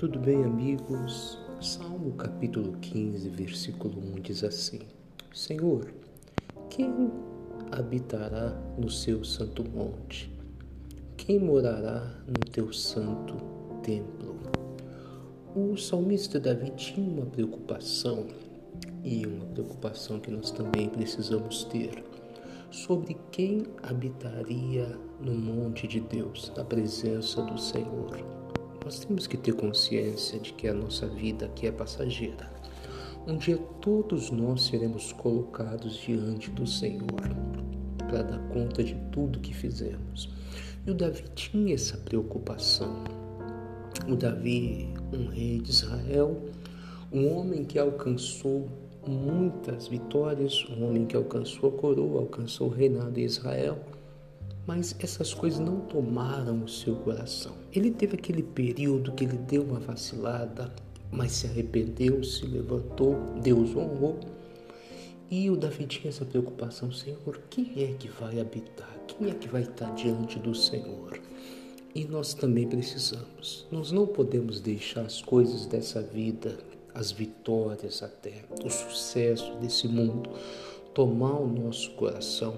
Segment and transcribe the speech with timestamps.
[0.00, 1.38] Tudo bem, amigos?
[1.60, 4.80] Salmo capítulo 15, versículo 1 diz assim:
[5.30, 5.92] Senhor,
[6.70, 7.12] quem
[7.70, 10.32] habitará no seu santo monte?
[11.18, 13.36] Quem morará no teu santo
[13.82, 14.36] templo?
[15.54, 18.26] O salmista Davi tinha uma preocupação,
[19.04, 22.02] e uma preocupação que nós também precisamos ter,
[22.70, 28.39] sobre quem habitaria no monte de Deus, na presença do Senhor.
[28.84, 32.50] Nós temos que ter consciência de que a nossa vida aqui é passageira.
[33.26, 37.20] Um dia todos nós seremos colocados diante do Senhor
[37.98, 40.30] para dar conta de tudo que fizemos.
[40.86, 43.04] E o Davi tinha essa preocupação.
[44.08, 46.42] O Davi, um rei de Israel,
[47.12, 48.66] um homem que alcançou
[49.06, 53.78] muitas vitórias, um homem que alcançou a coroa, alcançou o reinado em Israel
[54.70, 57.56] mas essas coisas não tomaram o seu coração.
[57.72, 60.72] Ele teve aquele período que ele deu uma vacilada,
[61.10, 64.20] mas se arrependeu, se levantou, Deus honrou.
[65.28, 68.96] E o Davi tinha essa preocupação, Senhor, quem é que vai habitar?
[69.08, 71.20] Quem é que vai estar diante do Senhor?
[71.92, 73.66] E nós também precisamos.
[73.72, 76.56] Nós não podemos deixar as coisas dessa vida,
[76.94, 80.30] as vitórias até, o sucesso desse mundo,
[80.94, 82.56] tomar o nosso coração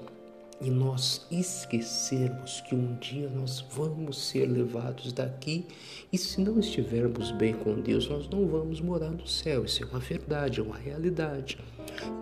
[0.63, 5.67] e nós esquecermos que um dia nós vamos ser levados daqui
[6.13, 9.65] e se não estivermos bem com Deus, nós não vamos morar no céu.
[9.65, 11.59] Isso é uma verdade, é uma realidade.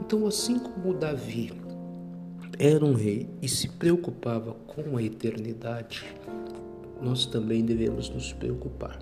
[0.00, 1.52] Então, assim como Davi
[2.58, 6.02] era um rei e se preocupava com a eternidade,
[7.02, 8.98] nós também devemos nos preocupar.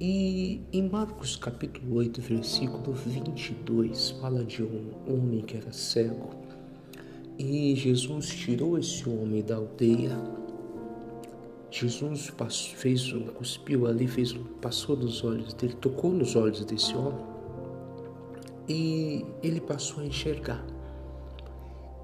[0.00, 6.39] E em Marcos capítulo 8, versículo 22, fala de um homem que era cego
[7.40, 10.14] e Jesus tirou esse homem da aldeia.
[11.70, 17.24] Jesus passou, fez cuspiu ali, fez passou nos olhos dele, tocou nos olhos desse homem
[18.68, 20.62] e ele passou a enxergar.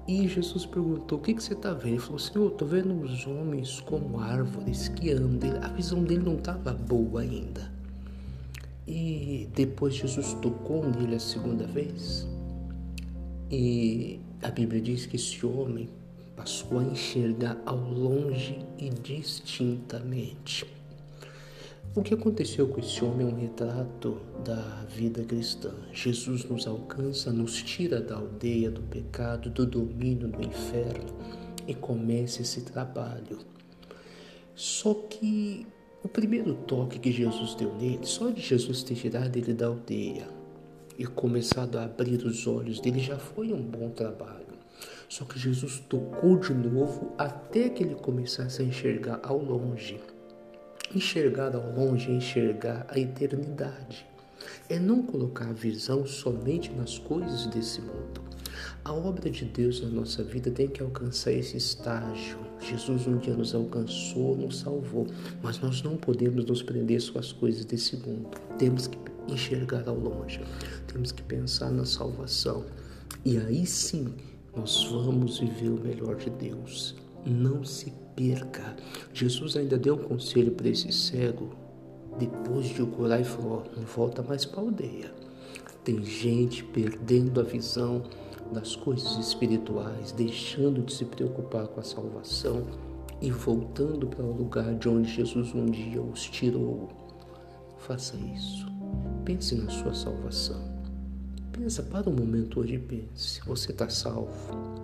[0.07, 1.89] E Jesus perguntou: O que, que você está vendo?
[1.89, 5.51] Ele falou: Senhor, estou vendo os homens como árvores que andam.
[5.61, 7.71] A visão dele não estava boa ainda.
[8.87, 12.27] E depois Jesus tocou nele a segunda vez
[13.51, 15.89] e a Bíblia diz que esse homem
[16.35, 20.65] passou a enxergar ao longe e distintamente.
[21.95, 25.73] O que aconteceu com esse homem é um retrato da vida cristã.
[25.91, 31.11] Jesus nos alcança, nos tira da aldeia do pecado, do domínio do inferno
[31.67, 33.39] e começa esse trabalho.
[34.53, 35.65] Só que
[36.03, 40.27] o primeiro toque que Jesus deu nele, só de Jesus ter tirado ele da aldeia,
[40.97, 44.45] e começado a abrir os olhos dele já foi um bom trabalho.
[45.07, 49.99] Só que Jesus tocou de novo até que ele começasse a enxergar ao longe.
[50.93, 54.05] Enxergar ao longe é enxergar a eternidade.
[54.69, 58.21] É não colocar a visão somente nas coisas desse mundo.
[58.83, 62.39] A obra de Deus na nossa vida tem que alcançar esse estágio.
[62.59, 65.07] Jesus um dia nos alcançou, nos salvou,
[65.43, 68.29] mas nós não podemos nos prender só às coisas desse mundo.
[68.57, 68.97] Temos que
[69.27, 70.41] enxergar ao longe.
[70.87, 72.65] Temos que pensar na salvação.
[73.23, 74.13] E aí sim
[74.55, 76.95] nós vamos viver o melhor de Deus.
[77.25, 78.75] Não se perca.
[79.13, 81.66] Jesus ainda deu um conselho para esse cego.
[82.17, 82.89] Depois de o
[83.19, 85.13] e falou: não volta mais para a aldeia.
[85.83, 88.03] Tem gente perdendo a visão
[88.51, 92.65] das coisas espirituais, deixando de se preocupar com a salvação
[93.21, 96.89] e voltando para o lugar de onde Jesus um dia os tirou.
[97.77, 98.65] Faça isso.
[99.23, 100.77] Pense na sua salvação.
[101.51, 103.41] Pensa para um momento hoje pense.
[103.45, 104.31] Você está salvo.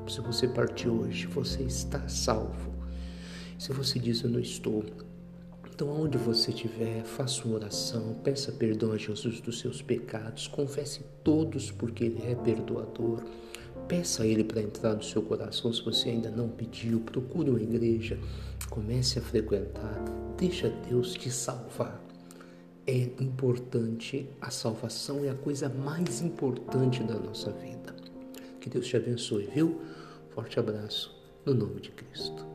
[0.08, 2.72] Se você partir hoje, você está salvo.
[3.60, 4.84] Se você diz eu não estou,
[5.74, 11.02] então aonde você estiver, faça uma oração, peça perdão a Jesus dos seus pecados, confesse
[11.24, 13.24] todos porque Ele é perdoador.
[13.88, 17.00] Peça a Ele para entrar no seu coração se você ainda não pediu.
[17.00, 18.20] Procure uma igreja,
[18.70, 20.04] comece a frequentar,
[20.38, 22.04] deixa Deus te salvar
[22.86, 27.96] é importante, a salvação é a coisa mais importante da nossa vida.
[28.60, 29.81] Que Deus te abençoe, viu?
[30.31, 31.16] Forte abraço,
[31.46, 32.53] no nome de Cristo.